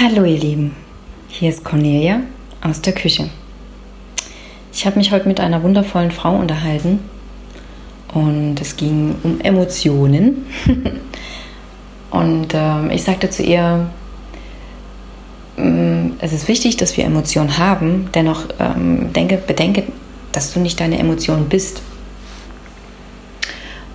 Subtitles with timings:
[0.00, 0.76] Hallo ihr Lieben,
[1.26, 2.20] hier ist Cornelia
[2.62, 3.30] aus der Küche.
[4.72, 7.00] Ich habe mich heute mit einer wundervollen Frau unterhalten
[8.14, 10.46] und es ging um Emotionen.
[12.12, 13.90] und äh, ich sagte zu ihr,
[15.56, 19.82] äh, es ist wichtig, dass wir Emotionen haben, dennoch ähm, denke, bedenke,
[20.30, 21.82] dass du nicht deine Emotionen bist.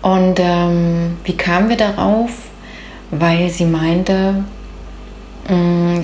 [0.00, 2.30] Und ähm, wie kamen wir darauf?
[3.10, 4.59] Weil sie meinte, Mm,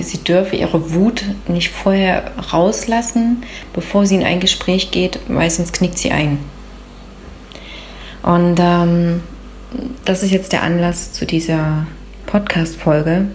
[0.01, 5.73] sie dürfe ihre Wut nicht vorher rauslassen, bevor sie in ein Gespräch geht, weil sonst
[5.73, 6.39] knickt sie ein.
[8.23, 9.21] Und ähm,
[10.03, 11.87] das ist jetzt der Anlass zu dieser
[12.25, 13.27] Podcast-Folge,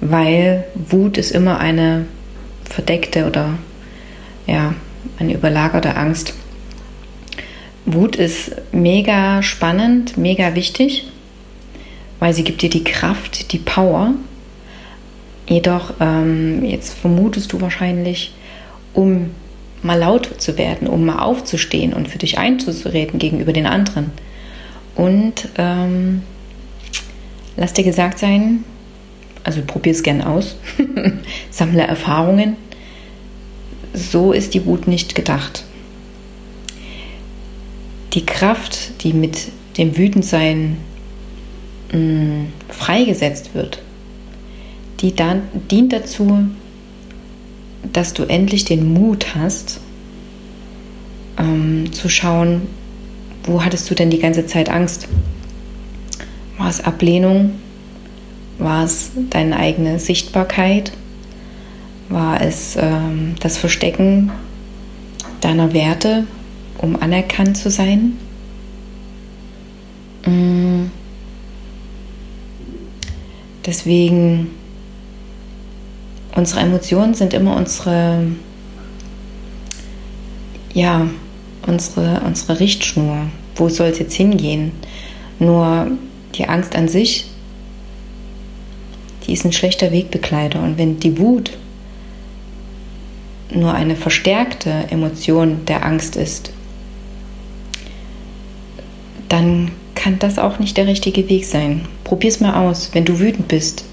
[0.00, 2.06] weil Wut ist immer eine
[2.64, 3.58] verdeckte oder
[4.46, 4.74] ja,
[5.18, 6.34] eine überlagerte Angst.
[7.84, 11.08] Wut ist mega spannend, mega wichtig,
[12.20, 14.14] weil sie gibt dir die Kraft, die Power,
[15.46, 18.32] Jedoch, ähm, jetzt vermutest du wahrscheinlich,
[18.94, 19.30] um
[19.82, 24.12] mal laut zu werden, um mal aufzustehen und für dich einzureden gegenüber den anderen.
[24.94, 26.22] Und ähm,
[27.56, 28.64] lass dir gesagt sein,
[29.44, 30.56] also probier es gern aus,
[31.50, 32.56] sammle Erfahrungen.
[33.92, 35.64] So ist die Wut nicht gedacht.
[38.12, 40.76] Die Kraft, die mit dem Wütendsein
[41.92, 43.82] mh, mm, freigesetzt wird,
[45.02, 46.38] die dann, dient dazu,
[47.92, 49.80] dass du endlich den Mut hast,
[51.38, 52.62] ähm, zu schauen,
[53.44, 55.08] wo hattest du denn die ganze Zeit Angst?
[56.56, 57.52] War es Ablehnung?
[58.58, 60.92] War es deine eigene Sichtbarkeit?
[62.08, 64.30] War es ähm, das Verstecken
[65.40, 66.26] deiner Werte,
[66.78, 68.16] um anerkannt zu sein?
[70.24, 70.84] Mm.
[73.66, 74.50] Deswegen
[76.34, 78.26] unsere Emotionen sind immer unsere,
[80.72, 81.08] ja,
[81.66, 83.26] unsere, unsere Richtschnur.
[83.56, 84.72] Wo soll es jetzt hingehen?
[85.38, 85.90] Nur
[86.34, 87.26] die Angst an sich,
[89.26, 90.62] die ist ein schlechter Wegbegleiter.
[90.62, 91.52] Und wenn die Wut
[93.52, 96.52] nur eine verstärkte Emotion der Angst ist,
[99.28, 101.86] dann kann das auch nicht der richtige Weg sein.
[102.04, 102.90] Probier es mal aus.
[102.92, 103.84] Wenn du wütend bist,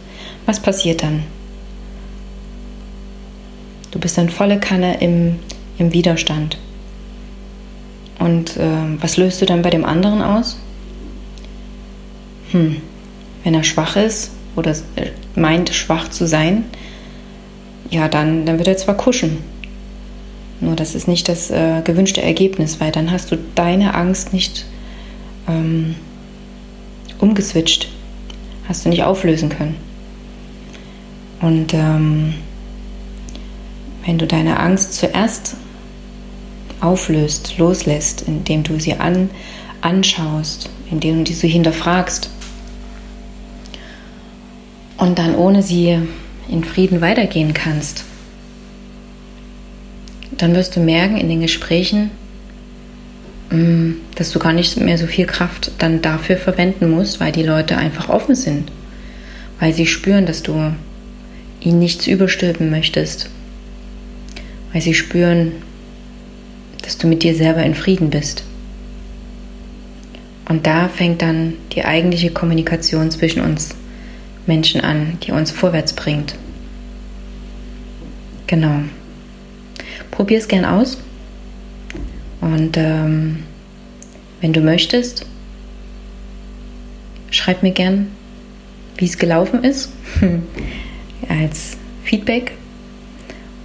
[0.45, 1.23] was passiert dann?
[3.91, 5.39] Du bist dann volle Kanne im,
[5.77, 6.57] im Widerstand.
[8.19, 8.67] Und äh,
[8.99, 10.59] was löst du dann bei dem anderen aus?
[12.51, 12.77] Hm,
[13.43, 14.75] wenn er schwach ist oder
[15.35, 16.65] meint, schwach zu sein,
[17.89, 19.37] ja, dann, dann wird er zwar kuschen.
[20.59, 24.65] Nur das ist nicht das äh, gewünschte Ergebnis, weil dann hast du deine Angst nicht
[25.47, 25.95] ähm,
[27.19, 27.89] umgeswitcht,
[28.67, 29.77] hast du nicht auflösen können.
[31.41, 32.33] Und ähm,
[34.09, 35.55] wenn du deine Angst zuerst
[36.81, 39.29] auflöst, loslässt, indem du sie an,
[39.81, 42.31] anschaust, indem du sie hinterfragst
[44.97, 45.99] und dann ohne sie
[46.49, 48.03] in Frieden weitergehen kannst,
[50.31, 52.09] dann wirst du merken in den Gesprächen,
[53.51, 57.43] mm, dass du gar nicht mehr so viel Kraft dann dafür verwenden musst, weil die
[57.43, 58.71] Leute einfach offen sind,
[59.59, 60.73] weil sie spüren, dass du
[61.61, 63.29] ihnen nichts überstülpen möchtest,
[64.71, 65.53] weil sie spüren,
[66.81, 68.43] dass du mit dir selber in Frieden bist.
[70.47, 73.75] Und da fängt dann die eigentliche Kommunikation zwischen uns
[74.47, 76.35] Menschen an, die uns vorwärts bringt.
[78.47, 78.81] Genau.
[80.09, 80.97] Probier es gern aus.
[82.41, 83.43] Und ähm,
[84.41, 85.25] wenn du möchtest,
[87.29, 88.07] schreib mir gern,
[88.97, 89.91] wie es gelaufen ist,
[91.29, 92.53] als Feedback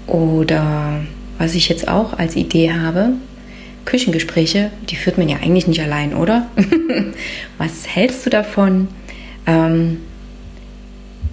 [0.06, 1.02] oder
[1.38, 3.10] was ich jetzt auch als Idee habe,
[3.84, 6.48] Küchengespräche, die führt man ja eigentlich nicht allein, oder?
[7.58, 8.88] was hältst du davon,
[9.46, 9.98] ähm,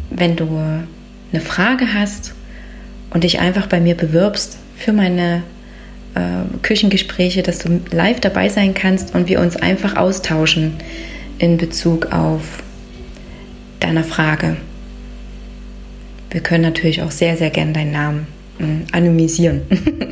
[0.09, 0.47] wenn du
[1.31, 2.33] eine Frage hast
[3.11, 5.43] und dich einfach bei mir bewirbst für meine
[6.15, 10.73] äh, Küchengespräche, dass du live dabei sein kannst und wir uns einfach austauschen
[11.37, 12.41] in Bezug auf
[13.79, 14.57] deiner Frage.
[16.29, 18.40] Wir können natürlich auch sehr, sehr gern deinen Namen
[18.91, 19.61] anonymisieren.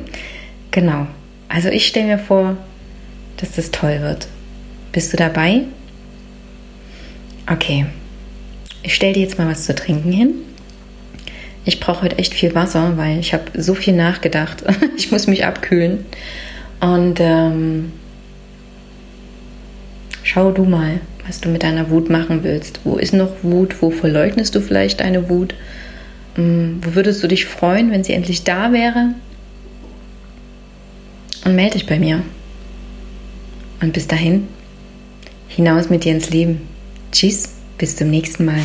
[0.72, 1.08] genau.
[1.48, 2.58] Also ich stelle mir vor,
[3.38, 4.28] dass das toll wird.
[4.92, 5.64] Bist du dabei?
[7.52, 7.86] Okay.
[8.84, 10.36] Ich stelle dir jetzt mal was zu trinken hin.
[11.66, 14.64] Ich brauche heute echt viel Wasser, weil ich habe so viel nachgedacht.
[14.98, 16.06] ich muss mich abkühlen.
[16.80, 17.92] Und ähm,
[20.24, 22.80] schau du mal, was du mit deiner Wut machen willst.
[22.84, 23.82] Wo ist noch Wut?
[23.82, 25.54] Wo verleugnest du vielleicht deine Wut?
[26.40, 29.14] Mm, wo würdest du dich freuen, wenn sie endlich da wäre?
[31.44, 32.22] Und melde dich bei mir.
[33.82, 34.48] Und bis dahin,
[35.48, 36.62] hinaus mit dir ins Leben.
[37.12, 38.62] Tschüss, bis zum nächsten Mal.